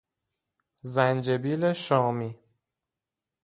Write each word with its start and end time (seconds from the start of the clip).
زنجیل 0.93 1.73
شامی 1.73 2.39